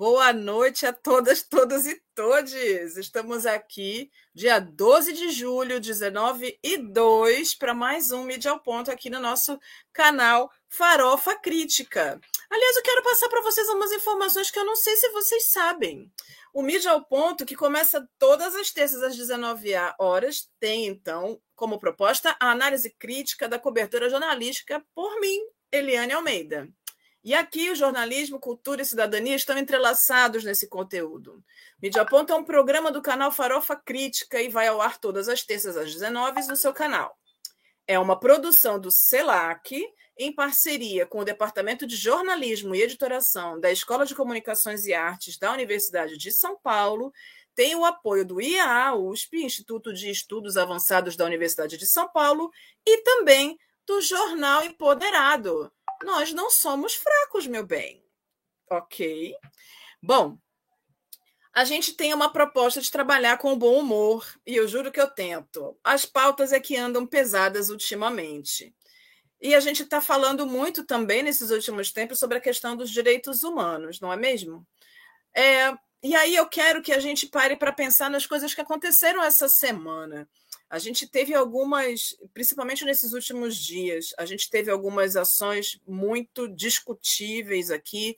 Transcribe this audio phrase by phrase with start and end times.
[0.00, 2.96] Boa noite a todas, todas e todes.
[2.96, 8.90] Estamos aqui, dia 12 de julho, 19 e 2, para mais um Mídia ao Ponto
[8.90, 9.60] aqui no nosso
[9.92, 12.18] canal Farofa Crítica.
[12.48, 16.10] Aliás, eu quero passar para vocês algumas informações que eu não sei se vocês sabem.
[16.54, 21.78] O Mídia ao Ponto, que começa todas as terças às 19 horas, tem então como
[21.78, 26.70] proposta a análise crítica da cobertura jornalística por mim, Eliane Almeida.
[27.22, 31.44] E aqui o jornalismo, cultura e cidadania estão entrelaçados nesse conteúdo.
[31.82, 35.42] Mídia Ponto é um programa do canal Farofa Crítica e vai ao ar todas as
[35.42, 37.14] terças às 19 no seu canal.
[37.86, 43.70] É uma produção do CELAC, em parceria com o Departamento de Jornalismo e Editoração da
[43.70, 47.12] Escola de Comunicações e Artes da Universidade de São Paulo,
[47.54, 52.50] tem o apoio do IAA USP, Instituto de Estudos Avançados da Universidade de São Paulo,
[52.86, 55.70] e também do Jornal Empoderado,
[56.02, 58.04] nós não somos fracos, meu bem.
[58.70, 59.34] Ok?
[60.02, 60.38] Bom,
[61.52, 65.10] a gente tem uma proposta de trabalhar com bom humor, e eu juro que eu
[65.10, 65.76] tento.
[65.82, 68.74] As pautas é que andam pesadas ultimamente.
[69.40, 73.42] E a gente está falando muito também nesses últimos tempos sobre a questão dos direitos
[73.42, 74.66] humanos, não é mesmo?
[75.34, 79.22] É, e aí eu quero que a gente pare para pensar nas coisas que aconteceram
[79.22, 80.28] essa semana.
[80.70, 87.72] A gente teve algumas, principalmente nesses últimos dias, a gente teve algumas ações muito discutíveis
[87.72, 88.16] aqui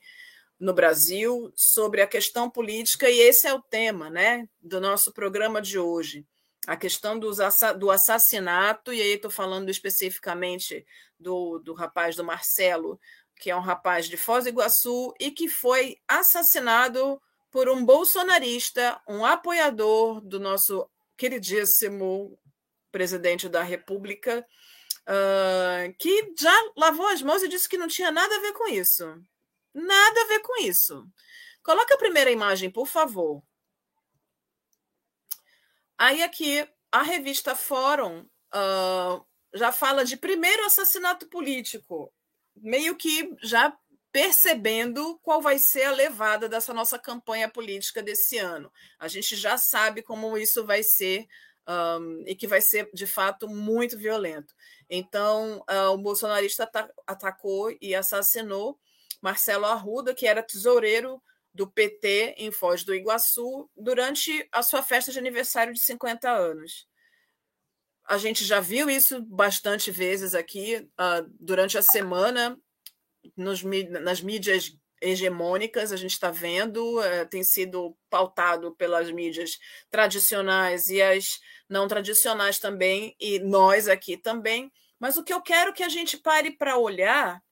[0.59, 5.59] no Brasil sobre a questão política, e esse é o tema né, do nosso programa
[5.59, 6.27] de hoje.
[6.67, 7.39] A questão dos,
[7.79, 10.85] do assassinato, e aí estou falando especificamente
[11.19, 12.99] do, do rapaz do Marcelo,
[13.35, 17.19] que é um rapaz de Foz do Iguaçu e que foi assassinado
[17.51, 20.87] por um bolsonarista, um apoiador do nosso
[21.17, 22.37] queridíssimo
[22.93, 24.47] presidente da República,
[25.01, 28.69] uh, que já lavou as mãos e disse que não tinha nada a ver com
[28.69, 29.03] isso.
[29.73, 31.05] Nada a ver com isso.
[31.63, 33.41] Coloca a primeira imagem, por favor.
[35.97, 38.19] Aí aqui a revista Fórum
[38.53, 42.13] uh, já fala de primeiro assassinato político,
[42.55, 43.75] meio que já
[44.11, 48.71] percebendo qual vai ser a levada dessa nossa campanha política desse ano.
[48.99, 51.27] A gente já sabe como isso vai ser
[51.67, 54.53] um, e que vai ser de fato muito violento.
[54.89, 56.69] Então, uh, o bolsonarista
[57.07, 58.79] atacou e assassinou
[59.21, 61.21] Marcelo Arruda, que era tesoureiro
[61.53, 66.87] do PT em Foz do Iguaçu, durante a sua festa de aniversário de 50 anos.
[68.05, 72.59] A gente já viu isso bastante vezes aqui uh, durante a semana,
[73.37, 79.59] nos, nas mídias hegemônicas, a gente está vendo, é, tem sido pautado pelas mídias
[79.91, 84.71] tradicionais e as não tradicionais também, e nós aqui também.
[84.99, 87.43] Mas o que eu quero que a gente pare para olhar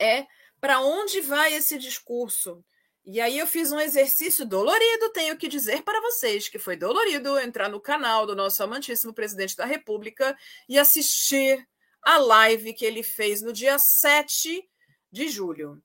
[0.00, 0.26] é
[0.60, 2.64] para onde vai esse discurso.
[3.04, 7.38] E aí eu fiz um exercício dolorido, tenho que dizer para vocês que foi dolorido
[7.38, 10.34] entrar no canal do nosso amantíssimo presidente da República
[10.66, 11.68] e assistir
[12.02, 14.66] a live que ele fez no dia 7
[15.12, 15.82] de julho.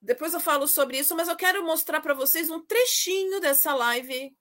[0.00, 4.32] Depois eu falo sobre isso, mas eu quero mostrar para vocês um trechinho dessa live,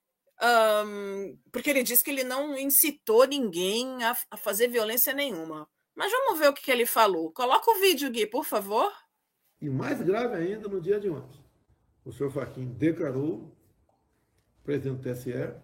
[0.41, 5.68] um, porque ele disse que ele não incitou ninguém a, a, fazer violência nenhuma.
[5.95, 7.31] Mas vamos ver o que, que ele falou.
[7.31, 8.91] Coloca o vídeo, Gui, por favor.
[9.59, 11.44] E mais grave ainda, no dia de ontem,
[12.06, 13.51] o senhor Faquim declarou,
[14.63, 15.56] presidente do TSE,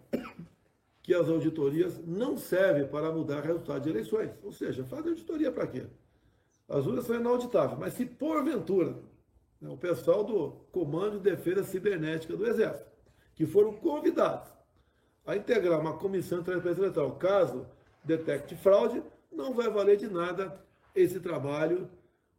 [1.03, 4.31] que as auditorias não servem para mudar resultado de eleições.
[4.41, 5.85] Ou seja, fazer auditoria para quê?
[6.67, 8.97] As urnas são inauditáveis, mas se porventura
[9.63, 12.91] né, o pessoal do Comando de Defesa Cibernética do Exército,
[13.33, 14.49] que foram convidados
[15.25, 17.15] a integrar uma comissão de transparência eleitoral.
[17.15, 17.65] Caso
[18.03, 20.61] detecte fraude, não vai valer de nada
[20.93, 21.89] esse trabalho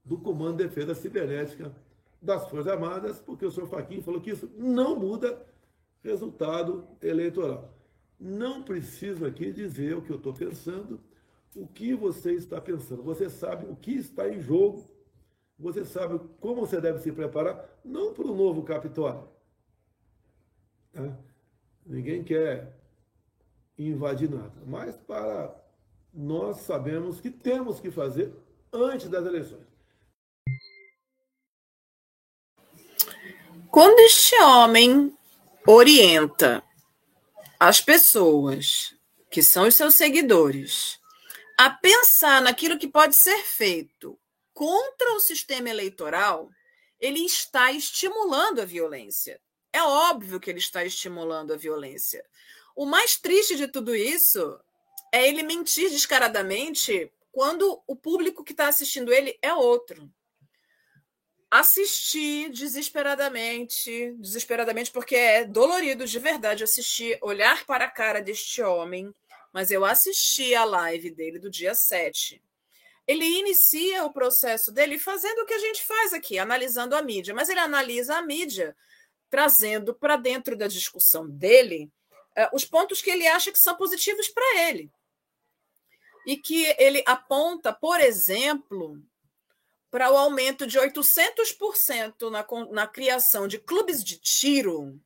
[0.05, 1.75] do Comando de Defesa Cibernética
[2.21, 5.43] das Forças Armadas, porque o senhor Faquim falou que isso não muda
[6.03, 7.75] resultado eleitoral.
[8.21, 11.01] Não preciso aqui dizer o que eu estou pensando,
[11.57, 13.03] o que você está pensando.
[13.03, 14.94] Você sabe o que está em jogo
[15.59, 19.28] você sabe como você deve se preparar, não para o novo Capitólio.
[20.92, 21.16] Tá?
[21.86, 22.77] Ninguém quer
[23.78, 25.54] invadir nada, mas para
[26.12, 28.33] nós sabemos que temos que fazer
[28.72, 29.66] antes das eleições.
[33.71, 35.16] Quando este homem
[35.66, 36.62] orienta
[37.59, 38.97] as pessoas
[39.30, 41.00] que são os seus seguidores
[41.59, 44.18] a pensar naquilo que pode ser feito
[44.54, 46.48] contra o sistema eleitoral,
[46.98, 49.41] ele está estimulando a violência.
[49.72, 52.24] É óbvio que ele está estimulando a violência.
[52.74, 54.59] O mais triste de tudo isso
[55.12, 60.09] é ele mentir descaradamente quando o público que está assistindo ele é outro.
[61.50, 69.15] assisti desesperadamente, desesperadamente, porque é dolorido de verdade assistir, olhar para a cara deste homem,
[69.53, 72.42] mas eu assisti a live dele do dia 7.
[73.06, 77.34] Ele inicia o processo dele fazendo o que a gente faz aqui, analisando a mídia,
[77.34, 78.74] mas ele analisa a mídia,
[79.28, 81.91] trazendo para dentro da discussão dele
[82.36, 84.91] uh, os pontos que ele acha que são positivos para ele.
[86.27, 89.03] E que ele aponta, por exemplo,
[89.91, 94.98] para o aumento de 800% na, na criação de clubes de tiro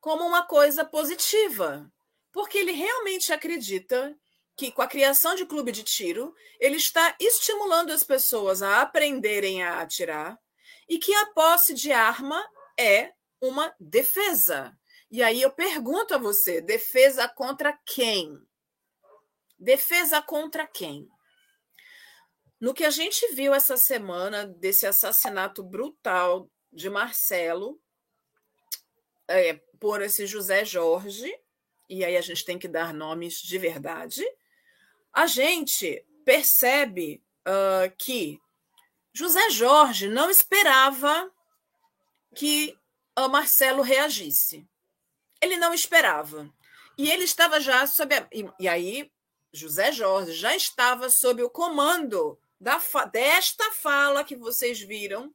[0.00, 1.92] como uma coisa positiva,
[2.32, 4.16] porque ele realmente acredita
[4.60, 9.62] que com a criação de clube de tiro, ele está estimulando as pessoas a aprenderem
[9.62, 10.38] a atirar
[10.86, 12.38] e que a posse de arma
[12.78, 13.10] é
[13.40, 14.78] uma defesa.
[15.10, 18.38] E aí eu pergunto a você, defesa contra quem?
[19.58, 21.08] Defesa contra quem?
[22.60, 27.80] No que a gente viu essa semana desse assassinato brutal de Marcelo
[29.26, 31.34] é, por esse José Jorge,
[31.88, 34.22] e aí a gente tem que dar nomes de verdade,
[35.12, 38.40] a gente percebe uh, que
[39.12, 41.30] José Jorge não esperava
[42.34, 42.76] que
[43.18, 44.66] uh, Marcelo reagisse.
[45.40, 46.52] Ele não esperava.
[46.96, 48.14] E ele estava já sob.
[48.14, 48.28] A...
[48.32, 49.10] E, e aí,
[49.52, 55.34] José Jorge já estava sob o comando da fa desta fala que vocês viram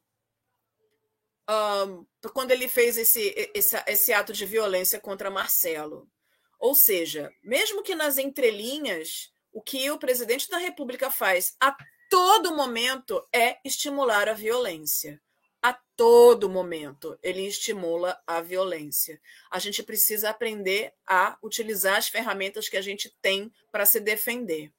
[2.32, 6.10] quando ele fez esse, esse, esse ato de violência contra Marcelo.
[6.58, 11.74] Ou seja, mesmo que nas entrelinhas, o que o presidente da República faz a
[12.10, 15.18] todo momento é estimular a violência.
[15.62, 19.18] A todo momento ele estimula a violência.
[19.50, 24.70] A gente precisa aprender a utilizar as ferramentas que a gente tem para se defender.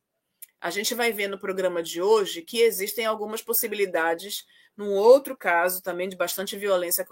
[0.62, 4.46] A gente vai ver no programa de hoje que existem algumas possibilidades,
[4.78, 7.04] num outro caso também de bastante violência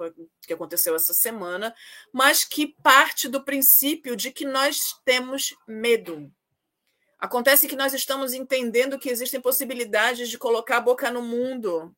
[0.46, 1.74] que aconteceu essa semana,
[2.14, 6.32] mas que parte do princípio de que nós temos medo.
[7.26, 11.96] Acontece que nós estamos entendendo que existem possibilidades de colocar a boca no mundo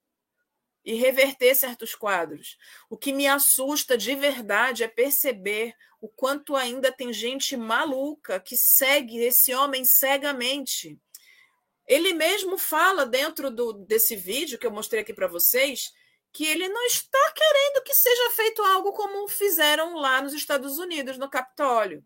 [0.83, 2.57] e reverter certos quadros.
[2.89, 8.55] O que me assusta de verdade é perceber o quanto ainda tem gente maluca que
[8.55, 10.99] segue esse homem cegamente
[11.87, 15.93] ele mesmo fala dentro do, desse vídeo que eu mostrei aqui para vocês
[16.33, 21.17] que ele não está querendo que seja feito algo como fizeram lá nos Estados Unidos,
[21.17, 22.03] no Capitólio.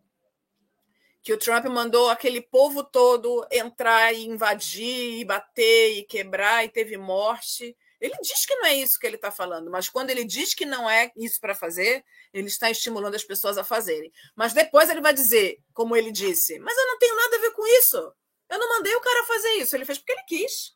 [1.22, 6.70] Que o Trump mandou aquele povo todo entrar e invadir, e bater, e quebrar, e
[6.70, 7.78] teve morte.
[8.00, 10.66] Ele diz que não é isso que ele está falando, mas quando ele diz que
[10.66, 12.04] não é isso para fazer,
[12.34, 14.12] ele está estimulando as pessoas a fazerem.
[14.36, 17.52] Mas depois ele vai dizer, como ele disse, mas eu não tenho nada a ver
[17.52, 17.98] com isso.
[18.50, 20.74] Eu não mandei o cara fazer isso, ele fez porque ele quis.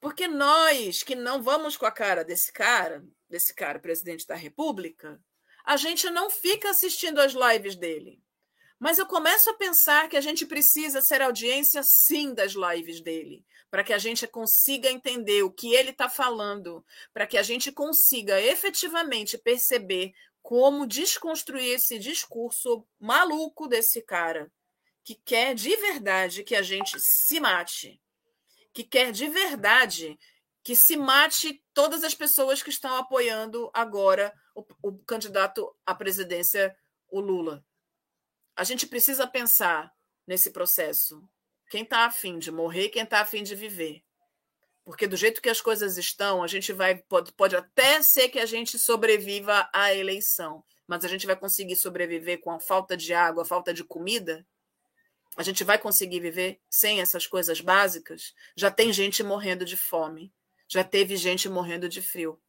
[0.00, 5.20] Porque nós que não vamos com a cara desse cara, desse cara, presidente da República,
[5.64, 8.20] a gente não fica assistindo as lives dele.
[8.78, 13.44] Mas eu começo a pensar que a gente precisa ser audiência sim das lives dele,
[13.70, 17.72] para que a gente consiga entender o que ele está falando, para que a gente
[17.72, 24.50] consiga efetivamente perceber como desconstruir esse discurso maluco desse cara
[25.04, 28.00] que quer de verdade que a gente se mate,
[28.72, 30.18] que quer de verdade
[30.62, 36.76] que se mate todas as pessoas que estão apoiando agora o, o candidato à presidência,
[37.10, 37.64] o Lula.
[38.58, 39.94] A gente precisa pensar
[40.26, 41.22] nesse processo.
[41.70, 44.02] Quem está afim de morrer, quem está afim de viver.
[44.84, 48.40] Porque do jeito que as coisas estão, a gente vai pode, pode até ser que
[48.40, 53.14] a gente sobreviva à eleição, mas a gente vai conseguir sobreviver com a falta de
[53.14, 54.44] água, a falta de comida?
[55.36, 58.34] A gente vai conseguir viver sem essas coisas básicas?
[58.56, 60.32] Já tem gente morrendo de fome,
[60.66, 62.40] já teve gente morrendo de frio.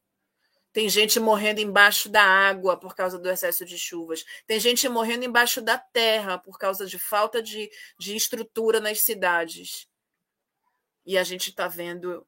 [0.72, 4.24] Tem gente morrendo embaixo da água por causa do excesso de chuvas.
[4.46, 9.88] Tem gente morrendo embaixo da terra por causa de falta de, de estrutura nas cidades.
[11.04, 12.24] E a gente está vendo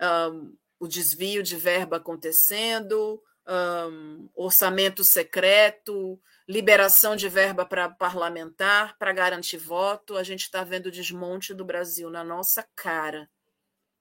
[0.00, 9.12] um, o desvio de verba acontecendo, um, orçamento secreto, liberação de verba para parlamentar, para
[9.12, 10.16] garantir voto.
[10.16, 13.28] A gente está vendo o desmonte do Brasil na nossa cara.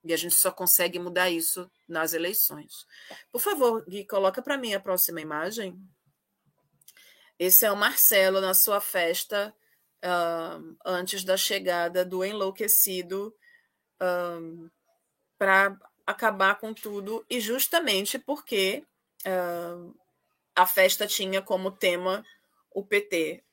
[0.03, 2.85] E a gente só consegue mudar isso nas eleições.
[3.31, 5.77] Por favor, Gui, coloca para mim a próxima imagem.
[7.37, 9.53] Esse é o Marcelo na sua festa
[10.03, 13.33] uh, antes da chegada do enlouquecido
[14.01, 14.69] uh,
[15.37, 18.83] para acabar com tudo, e justamente porque
[19.25, 19.95] uh,
[20.55, 22.25] a festa tinha como tema
[22.71, 23.43] o PT.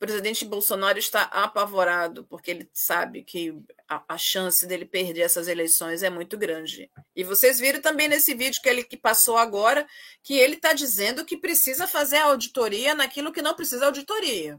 [0.00, 3.54] Presidente Bolsonaro está apavorado, porque ele sabe que
[3.86, 6.90] a, a, chance dele perder essas eleições é muito grande.
[7.14, 9.86] E vocês viram também nesse vídeo que ele que passou agora
[10.22, 14.58] que ele está dizendo que precisa fazer auditoria naquilo que não precisa auditoria.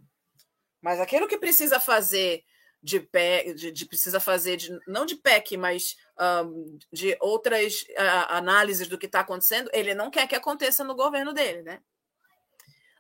[0.79, 2.43] Mas aquilo que precisa fazer
[2.81, 5.97] de pé, de, de, precisa fazer de, não de PEC, mas
[6.45, 10.95] um, de outras uh, análises do que está acontecendo, ele não quer que aconteça no
[10.95, 11.81] governo dele, né?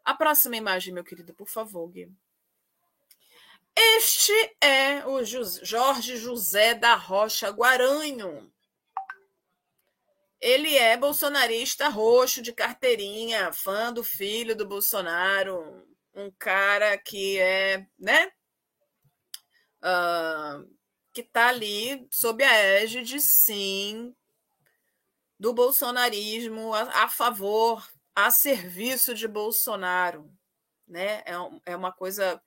[0.03, 2.11] A próxima imagem, meu querido, por favor, Gui.
[3.83, 8.53] Este é o Jorge José da Rocha Guaranho.
[10.39, 15.83] Ele é bolsonarista roxo de carteirinha, fã do filho do Bolsonaro,
[16.13, 18.31] um cara que é, né?
[19.81, 20.69] Uh,
[21.11, 24.15] que está ali sob a égide, sim,
[25.39, 27.83] do bolsonarismo a, a favor,
[28.15, 30.31] a serviço de Bolsonaro.
[30.87, 31.23] Né?
[31.25, 31.33] É,
[31.65, 32.39] é uma coisa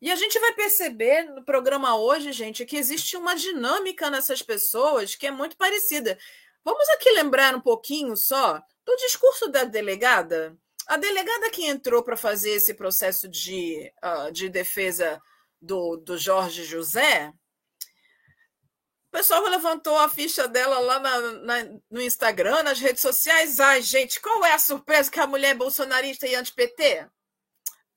[0.00, 5.14] e a gente vai perceber no programa hoje, gente, que existe uma dinâmica nessas pessoas
[5.14, 6.16] que é muito parecida.
[6.64, 10.56] Vamos aqui lembrar um pouquinho só do discurso da delegada.
[10.86, 15.20] A delegada que entrou para fazer esse processo de, uh, de defesa
[15.60, 17.32] do, do Jorge José,
[19.08, 21.54] o pessoal levantou a ficha dela lá na, na,
[21.90, 23.58] no Instagram, nas redes sociais.
[23.58, 27.06] Ai, gente, qual é a surpresa que a mulher é bolsonarista e anti-PT?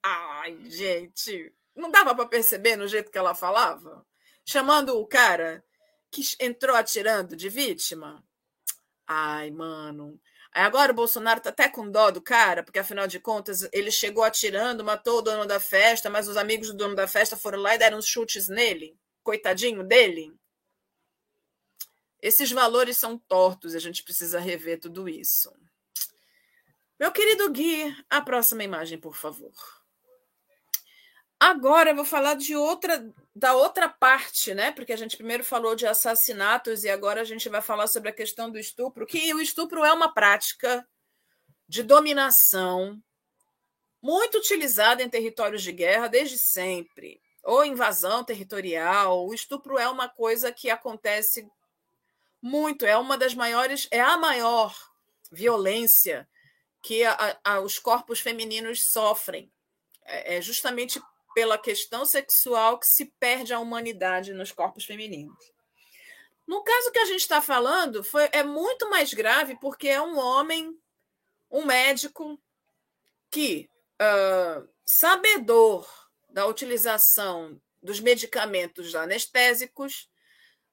[0.04, 4.06] Ai, gente, não dava para perceber no jeito que ela falava?
[4.46, 5.64] Chamando o cara
[6.10, 8.24] que entrou atirando de vítima?
[9.08, 10.20] Ai, mano.
[10.54, 14.24] Agora o Bolsonaro tá até com dó do cara, porque afinal de contas ele chegou
[14.24, 17.76] atirando, matou o dono da festa, mas os amigos do dono da festa foram lá
[17.76, 18.98] e deram uns chutes nele.
[19.24, 20.34] Coitadinho dele.
[22.22, 25.52] Esses valores são tortos, a gente precisa rever tudo isso.
[27.00, 29.81] Meu querido Gui, a próxima imagem, por favor.
[31.42, 33.04] Agora eu vou falar de outra
[33.36, 34.72] da outra parte, né?
[34.72, 38.14] Porque a gente primeiro falou de assassinatos e agora a gente vai falar sobre a
[38.14, 40.88] questão do estupro, que o estupro é uma prática
[41.68, 43.02] de dominação
[44.00, 49.26] muito utilizada em territórios de guerra desde sempre, ou invasão territorial.
[49.26, 51.50] O estupro é uma coisa que acontece
[52.40, 54.78] muito, é uma das maiores, é a maior
[55.32, 56.30] violência
[56.84, 59.52] que a, a, os corpos femininos sofrem.
[60.04, 61.02] É, é justamente
[61.34, 65.52] pela questão sexual que se perde a humanidade nos corpos femininos.
[66.48, 70.18] No caso que a gente está falando, foi, é muito mais grave porque é um
[70.18, 70.78] homem,
[71.50, 72.42] um médico,
[73.30, 73.70] que,
[74.02, 75.88] uh, sabedor
[76.30, 80.10] da utilização dos medicamentos anestésicos,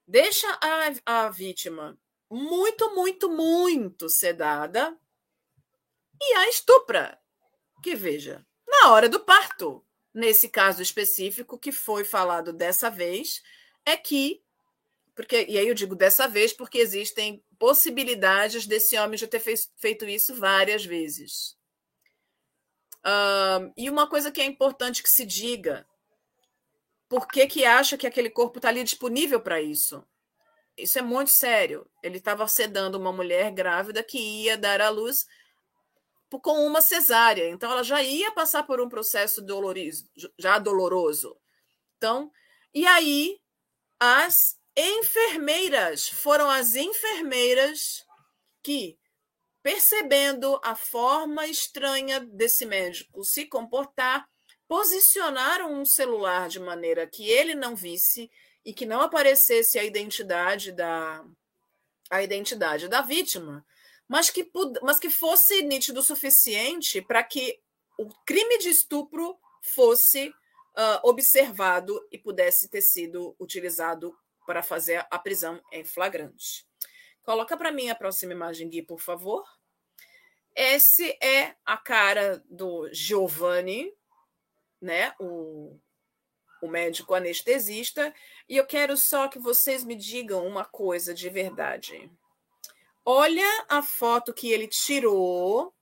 [0.06, 1.98] deixa a, a vítima
[2.30, 4.96] muito, muito, muito sedada
[6.20, 7.18] e a estupra.
[7.82, 13.42] Que veja, na hora do parto, nesse caso específico que foi falado dessa vez,
[13.84, 14.42] é que
[15.14, 19.68] porque e aí eu digo dessa vez porque existem possibilidades desse homem já ter fez,
[19.76, 21.56] feito isso várias vezes.
[22.98, 25.84] Uh, e uma coisa que é importante que se diga:
[27.08, 30.06] por que, que acha que aquele corpo está ali disponível para isso?
[30.76, 31.90] Isso é muito sério.
[32.02, 35.26] Ele estava sedando uma mulher grávida que ia dar à luz
[36.30, 37.48] com uma cesárea.
[37.48, 40.08] Então, ela já ia passar por um processo dolorido,
[40.38, 41.36] já doloroso.
[41.96, 42.30] Então,
[42.74, 43.40] e aí,
[43.98, 48.04] as enfermeiras foram as enfermeiras
[48.62, 48.98] que,
[49.62, 54.28] percebendo a forma estranha desse médico se comportar,
[54.68, 58.30] posicionaram um celular de maneira que ele não visse
[58.64, 61.24] e que não aparecesse a identidade da
[62.10, 63.64] a identidade da vítima
[64.08, 64.50] mas que,
[64.82, 67.60] mas que fosse nítido o suficiente para que
[67.98, 75.18] o crime de estupro fosse uh, observado e pudesse ter sido utilizado para fazer a
[75.18, 76.66] prisão em flagrante.
[77.22, 79.44] Coloca para mim a próxima imagem, Gui, por favor.
[80.56, 83.92] Esse é a cara do Giovanni,
[84.80, 85.14] né?
[85.20, 85.78] O,
[86.62, 88.14] o médico anestesista.
[88.48, 92.10] E eu quero só que vocês me digam uma coisa de verdade.
[93.10, 95.74] Olha a foto que ele tirou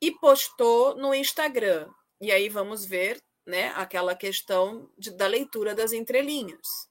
[0.00, 1.92] e postou no Instagram.
[2.18, 6.88] E aí vamos ver né, aquela questão de, da leitura das entrelinhas.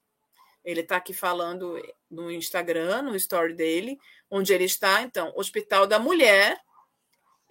[0.64, 1.76] Ele está aqui falando
[2.08, 3.98] no Instagram, no story dele,
[4.30, 6.56] onde ele está, então, Hospital da Mulher,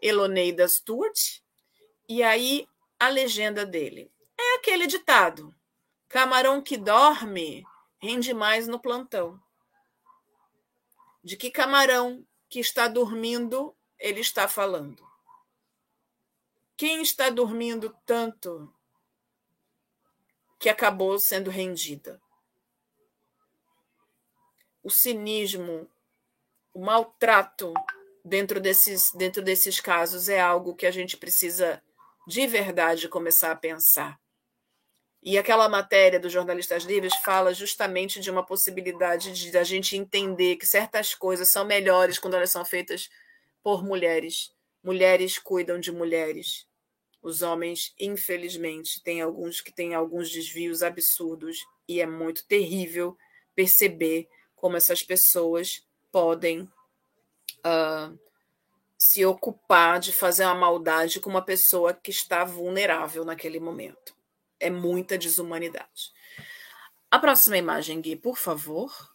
[0.01, 1.41] Eloneida Stewart,
[2.07, 2.65] e aí
[2.97, 4.09] a legenda dele.
[4.39, 5.53] É aquele ditado:
[6.07, 7.65] camarão que dorme
[8.01, 9.37] rende mais no plantão.
[11.23, 15.07] De que camarão que está dormindo ele está falando?
[16.75, 18.73] Quem está dormindo tanto
[20.63, 22.21] que acabou sendo rendida.
[24.81, 25.89] O cinismo,
[26.73, 27.73] o maltrato
[28.23, 31.83] dentro desses, dentro desses casos é algo que a gente precisa
[32.25, 34.17] de verdade começar a pensar.
[35.25, 40.57] E aquela matéria dos jornalistas livres fala justamente de uma possibilidade de a gente entender
[40.57, 43.09] que certas coisas são melhores quando elas são feitas
[43.63, 44.51] por mulheres.
[44.83, 46.67] Mulheres cuidam de mulheres.
[47.21, 53.17] Os homens, infelizmente, têm alguns que têm alguns desvios absurdos e é muito terrível
[53.55, 54.27] perceber
[54.57, 56.63] como essas pessoas podem
[57.59, 58.19] uh,
[58.97, 64.13] se ocupar de fazer uma maldade com uma pessoa que está vulnerável naquele momento.
[64.63, 66.13] É muita desumanidade.
[67.11, 69.13] A próxima imagem, Gui, por favor.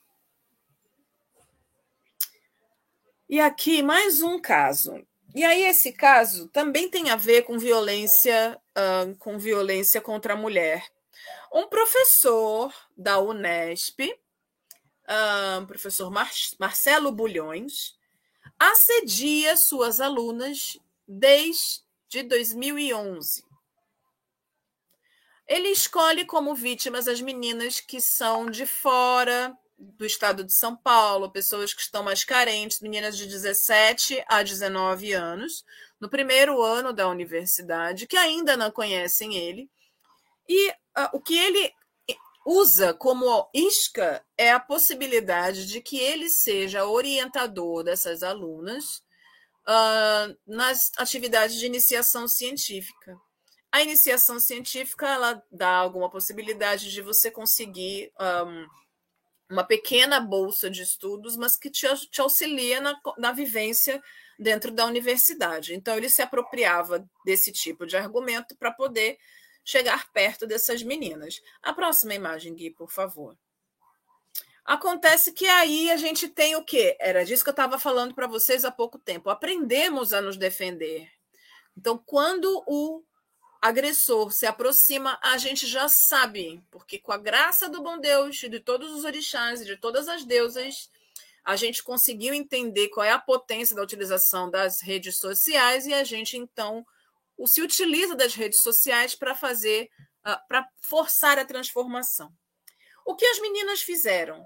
[3.26, 5.02] E aqui mais um caso.
[5.34, 10.36] E aí esse caso também tem a ver com violência, uh, com violência contra a
[10.36, 10.86] mulher.
[11.50, 17.96] Um professor da Unesp, uh, professor Mar Marcelo Bulhões,
[18.58, 23.47] assedia suas alunas desde 2011.
[25.48, 31.30] Ele escolhe como vítimas as meninas que são de fora do estado de São Paulo,
[31.30, 35.64] pessoas que estão mais carentes, meninas de 17 a 19 anos,
[35.98, 39.70] no primeiro ano da universidade, que ainda não conhecem ele.
[40.46, 41.72] E uh, o que ele
[42.44, 49.02] usa como isca é a possibilidade de que ele seja orientador dessas alunas
[49.66, 53.16] uh, nas atividades de iniciação científica.
[53.70, 58.66] A iniciação científica ela dá alguma possibilidade de você conseguir um,
[59.50, 64.02] uma pequena bolsa de estudos, mas que te, te auxilia na, na vivência
[64.38, 65.74] dentro da universidade.
[65.74, 69.18] Então, ele se apropriava desse tipo de argumento para poder
[69.64, 71.42] chegar perto dessas meninas.
[71.62, 73.36] A próxima imagem, Gui, por favor.
[74.64, 76.96] Acontece que aí a gente tem o quê?
[77.00, 79.30] Era disso que eu estava falando para vocês há pouco tempo.
[79.30, 81.10] Aprendemos a nos defender.
[81.76, 83.02] Então, quando o
[83.60, 88.48] agressor se aproxima, a gente já sabe, porque com a graça do bom Deus e
[88.48, 90.90] de todos os orixás e de todas as deusas,
[91.44, 96.04] a gente conseguiu entender qual é a potência da utilização das redes sociais e a
[96.04, 96.86] gente então
[97.46, 99.90] se utiliza das redes sociais para fazer,
[100.26, 102.32] uh, para forçar a transformação.
[103.04, 104.44] O que as meninas fizeram?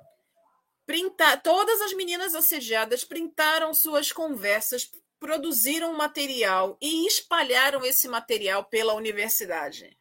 [0.87, 4.91] Printar, todas as meninas assediadas printaram suas conversas,
[5.23, 9.97] produziram material e espalharam esse material pela universidade.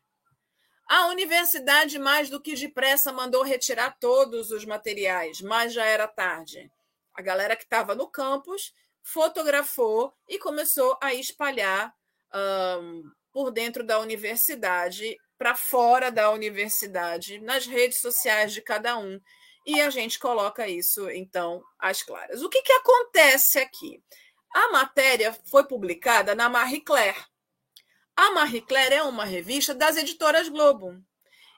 [0.90, 6.72] A universidade, mais do que depressa, mandou retirar todos os materiais, mas já era tarde.
[7.14, 11.94] A galera que estava no campus fotografou e começou a espalhar
[12.34, 19.22] um, por dentro da universidade, para fora da universidade, nas redes sociais de cada um.
[19.68, 22.42] E a gente coloca isso, então, às claras.
[22.42, 24.02] O que, que acontece aqui?
[24.54, 27.26] A matéria foi publicada na Marie Claire.
[28.16, 31.02] A Marie Claire é uma revista das editoras Globo.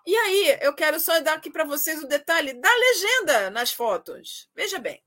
[0.06, 4.50] E aí, eu quero só dar aqui para vocês o detalhe da legenda nas fotos.
[4.54, 5.04] Veja bem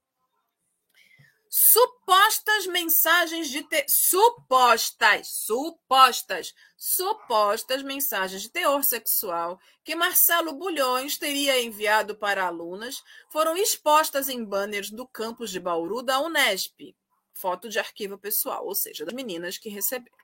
[1.59, 3.87] supostas mensagens de te...
[3.89, 13.57] supostas, supostas, supostas mensagens de teor sexual que Marcelo Bulhões teria enviado para alunas foram
[13.57, 16.95] expostas em banners do campus de Bauru da Unesp.
[17.37, 20.17] Foto de arquivo pessoal, ou seja, das meninas que receberam.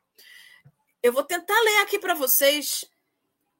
[1.03, 2.87] Eu vou tentar ler aqui para vocês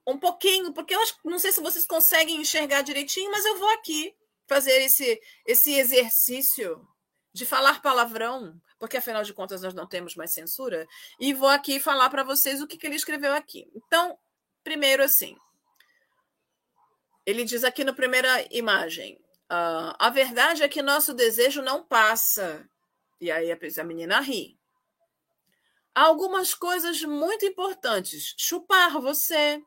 [0.07, 3.69] um pouquinho, porque eu acho, não sei se vocês conseguem enxergar direitinho, mas eu vou
[3.69, 4.15] aqui
[4.47, 6.87] fazer esse, esse exercício
[7.31, 10.87] de falar palavrão, porque afinal de contas nós não temos mais censura,
[11.19, 13.69] e vou aqui falar para vocês o que, que ele escreveu aqui.
[13.75, 14.17] Então,
[14.63, 15.37] primeiro assim,
[17.23, 19.15] ele diz aqui na primeira imagem:
[19.51, 22.67] uh, a verdade é que nosso desejo não passa.
[23.19, 24.59] E aí a menina ri.
[25.95, 28.33] Há algumas coisas muito importantes.
[28.37, 29.61] Chupar você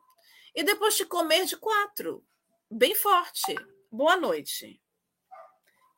[0.53, 2.25] e depois te comer de quatro.
[2.69, 3.55] Bem forte.
[3.91, 4.81] Boa noite.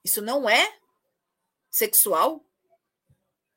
[0.04, 0.80] Isso não é
[1.70, 2.46] sexual?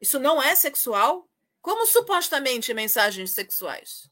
[0.01, 1.29] Isso não é sexual?
[1.61, 4.11] Como supostamente mensagens sexuais?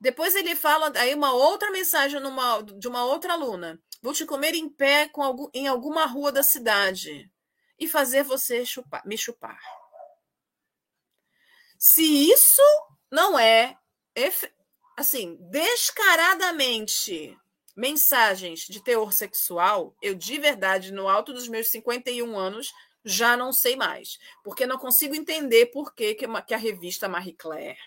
[0.00, 3.82] Depois ele fala aí uma outra mensagem numa, de uma outra aluna.
[4.00, 7.30] Vou te comer em pé com em alguma rua da cidade
[7.78, 9.60] e fazer você chupar, me chupar.
[11.78, 12.62] Se isso
[13.10, 13.76] não é
[14.96, 17.36] assim, descaradamente
[17.76, 22.72] mensagens de teor sexual, eu de verdade, no alto dos meus 51 anos,
[23.04, 24.18] já não sei mais.
[24.42, 27.78] Porque não consigo entender por que, que a revista Marie Claire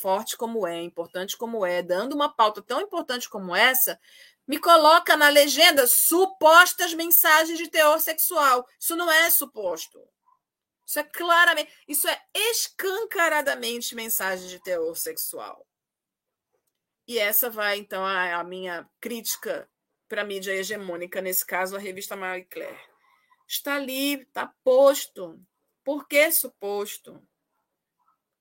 [0.00, 3.98] forte como é, importante como é, dando uma pauta tão importante como essa,
[4.48, 8.66] me coloca na legenda supostas mensagens de teor sexual.
[8.80, 10.00] Isso não é suposto.
[10.86, 15.68] Isso é claramente, isso é escancaradamente mensagem de teor sexual.
[17.06, 19.68] E essa vai, então, a, a minha crítica
[20.08, 22.80] para a mídia hegemônica, nesse caso, a revista Marie Claire.
[23.46, 25.38] Está ali, está posto.
[25.84, 27.22] Por que suposto?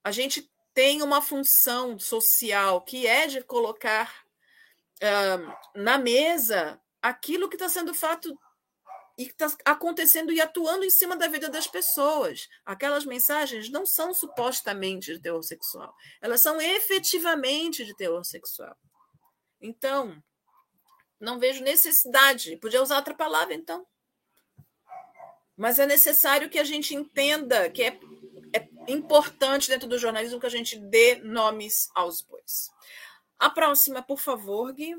[0.01, 4.26] A gente tem uma função social que é de colocar
[5.75, 8.37] na mesa aquilo que está sendo fato
[9.17, 12.47] e que está acontecendo e atuando em cima da vida das pessoas.
[12.63, 18.77] Aquelas mensagens não são supostamente de teor sexual, elas são efetivamente de teor sexual.
[19.59, 20.21] Então,
[21.19, 22.57] não vejo necessidade.
[22.57, 23.85] Podia usar outra palavra, então.
[25.55, 27.99] Mas é necessário que a gente entenda que é,
[28.53, 32.69] é importante dentro do jornalismo que a gente dê nomes aos bois.
[33.39, 34.95] A próxima, por favor, Gui.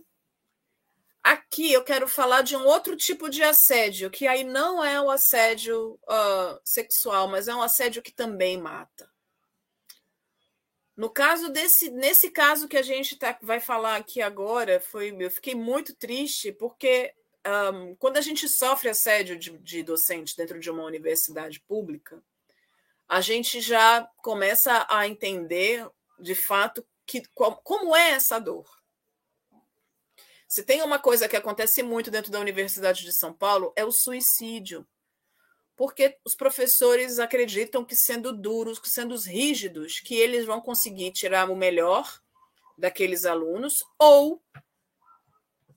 [1.22, 5.11] Aqui eu quero falar de um outro tipo de assédio, que aí não é o
[5.11, 9.11] assédio uh, sexual, mas é um assédio que também mata.
[10.96, 15.31] No caso desse, nesse caso que a gente tá, vai falar aqui agora, foi, eu
[15.31, 17.14] fiquei muito triste porque
[17.46, 22.22] um, quando a gente sofre assédio de, de docente dentro de uma universidade pública,
[23.09, 28.68] a gente já começa a entender de fato que, como é essa dor.
[30.47, 33.90] Se tem uma coisa que acontece muito dentro da Universidade de São Paulo, é o
[33.90, 34.87] suicídio.
[35.75, 41.51] Porque os professores acreditam que, sendo duros, que sendo rígidos, que eles vão conseguir tirar
[41.51, 42.21] o melhor
[42.77, 44.42] daqueles alunos, ou,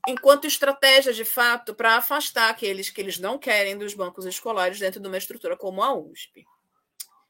[0.08, 5.00] enquanto estratégia de fato, para afastar aqueles que eles não querem dos bancos escolares dentro
[5.00, 6.46] de uma estrutura como a USP.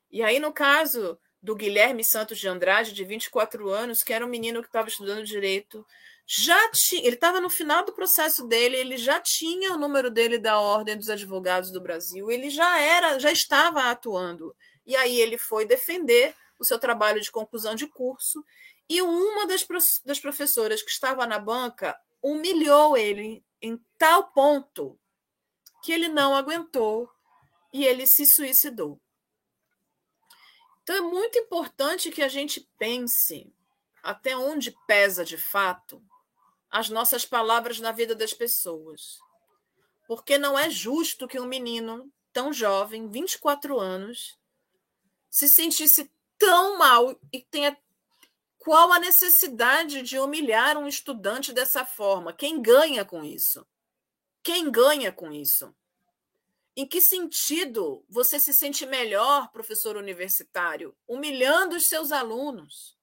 [0.10, 4.30] E aí, no caso do Guilherme Santos de Andrade, de 24 anos, que era um
[4.30, 5.86] menino que estava estudando direito
[6.34, 10.38] já tinha, ele estava no final do processo dele, ele já tinha o número dele
[10.38, 14.56] da Ordem dos Advogados do Brasil, ele já era, já estava atuando.
[14.86, 18.46] E aí ele foi defender o seu trabalho de conclusão de curso,
[18.88, 19.68] e uma das,
[20.06, 24.98] das professoras que estava na banca humilhou ele em tal ponto
[25.84, 27.10] que ele não aguentou
[27.74, 29.01] e ele se suicidou.
[30.84, 33.54] Então é muito importante que a gente pense
[34.02, 36.04] até onde pesa de fato
[36.70, 39.20] as nossas palavras na vida das pessoas.
[40.08, 44.38] Porque não é justo que um menino tão jovem, 24 anos,
[45.30, 47.78] se sentisse tão mal e tenha
[48.58, 52.32] qual a necessidade de humilhar um estudante dessa forma?
[52.32, 53.66] Quem ganha com isso?
[54.44, 55.76] Quem ganha com isso?
[56.76, 62.98] Em que sentido você se sente melhor, professor universitário, humilhando os seus alunos?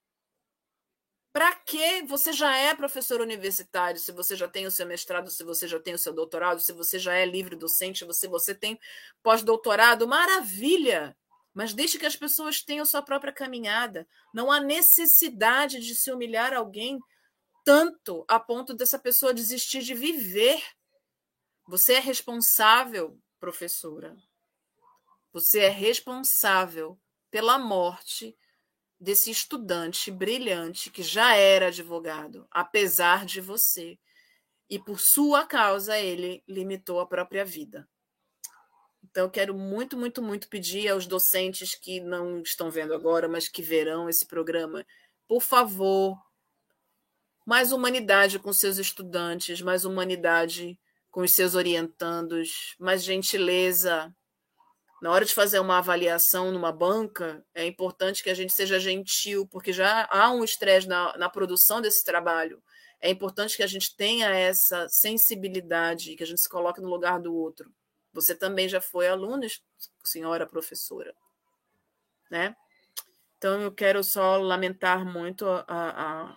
[1.33, 5.45] Para que você já é professor universitário, se você já tem o seu mestrado, se
[5.45, 8.55] você já tem o seu doutorado, se você já é livre docente, se você, você
[8.55, 8.79] tem
[9.23, 11.17] pós-doutorado, maravilha!
[11.53, 14.07] Mas deixe que as pessoas tenham sua própria caminhada.
[14.33, 16.99] Não há necessidade de se humilhar alguém
[17.65, 20.63] tanto a ponto dessa pessoa desistir de viver.
[21.67, 24.17] Você é responsável, professora.
[25.33, 26.99] Você é responsável
[27.31, 28.37] pela morte
[29.01, 33.99] desse estudante brilhante que já era advogado, apesar de você.
[34.69, 37.89] E por sua causa ele limitou a própria vida.
[39.03, 43.49] Então, eu quero muito, muito, muito pedir aos docentes que não estão vendo agora, mas
[43.49, 44.85] que verão esse programa,
[45.27, 46.19] por favor,
[47.47, 50.79] mais humanidade com seus estudantes, mais humanidade
[51.19, 54.15] com os seus orientandos, mais gentileza,
[55.03, 59.45] na hora de fazer uma avaliação numa banca, é importante que a gente seja gentil,
[59.49, 62.63] porque já há um estresse na, na produção desse trabalho.
[63.01, 67.19] É importante que a gente tenha essa sensibilidade, que a gente se coloque no lugar
[67.19, 67.69] do outro.
[68.13, 69.49] Você também já foi aluna,
[70.05, 71.13] senhora professora,
[72.31, 72.55] né?
[73.37, 76.37] Então eu quero só lamentar muito a, a,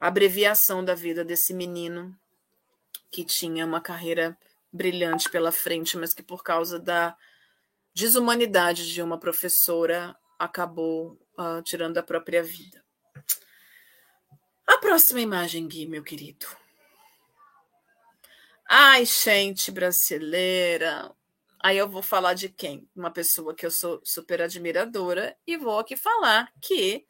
[0.00, 2.12] a abreviação da vida desse menino
[3.16, 4.36] que tinha uma carreira
[4.70, 7.16] brilhante pela frente, mas que por causa da
[7.94, 12.84] desumanidade de uma professora acabou uh, tirando a própria vida.
[14.66, 16.46] A próxima imagem, Gui, meu querido.
[18.68, 21.10] Ai, gente brasileira.
[21.58, 22.86] Aí eu vou falar de quem?
[22.94, 27.06] Uma pessoa que eu sou super admiradora e vou aqui falar que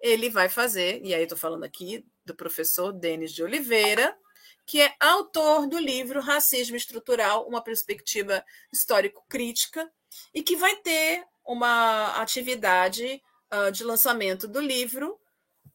[0.00, 4.18] ele vai fazer, e aí estou falando aqui do professor Denis de Oliveira,
[4.66, 9.90] que é autor do livro Racismo Estrutural, uma perspectiva histórico-crítica,
[10.32, 13.20] e que vai ter uma atividade
[13.52, 15.20] uh, de lançamento do livro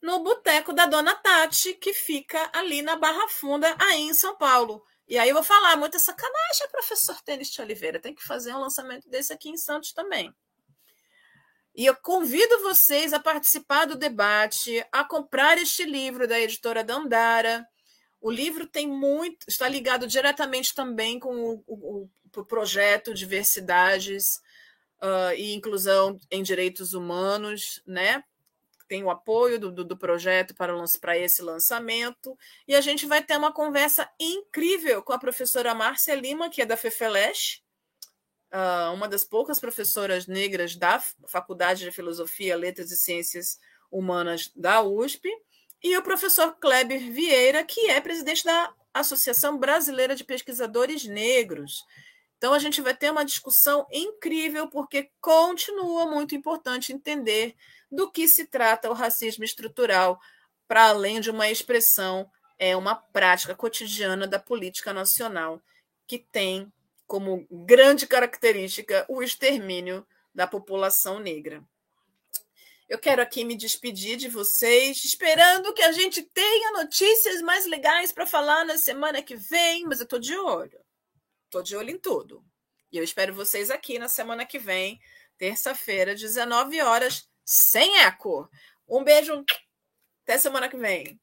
[0.01, 4.83] no Boteco da Dona Tati, que fica ali na Barra Funda, aí em São Paulo.
[5.07, 8.59] E aí eu vou falar, muita sacanagem, professor Tênis de Oliveira, tem que fazer um
[8.59, 10.33] lançamento desse aqui em Santos também.
[11.75, 17.65] E eu convido vocês a participar do debate, a comprar este livro da editora Dandara.
[18.21, 24.41] O livro tem muito, está ligado diretamente também com o, o, o projeto Diversidades
[25.01, 28.23] uh, e Inclusão em Direitos Humanos, né?
[28.87, 32.37] Tem o apoio do, do, do projeto para, para esse lançamento.
[32.67, 36.65] E a gente vai ter uma conversa incrível com a professora Márcia Lima, que é
[36.65, 37.61] da FEFELESH,
[38.51, 43.59] uh, uma das poucas professoras negras da Faculdade de Filosofia, Letras e Ciências
[43.91, 45.29] Humanas da USP,
[45.83, 51.83] e o professor Kleber Vieira, que é presidente da Associação Brasileira de Pesquisadores Negros.
[52.37, 57.55] Então, a gente vai ter uma discussão incrível, porque continua muito importante entender
[57.91, 60.19] do que se trata o racismo estrutural,
[60.67, 65.61] para além de uma expressão, é uma prática cotidiana da política nacional
[66.05, 66.71] que tem
[67.07, 71.63] como grande característica o extermínio da população negra.
[72.89, 78.11] Eu quero aqui me despedir de vocês, esperando que a gente tenha notícias mais legais
[78.11, 80.83] para falar na semana que vem, mas eu estou de olho.
[81.45, 82.43] Estou de olho em tudo.
[82.91, 84.99] E eu espero vocês aqui na semana que vem,
[85.37, 88.49] terça-feira, 19 horas, sem eco.
[88.87, 89.45] Um beijo.
[90.23, 91.19] Até semana que vem.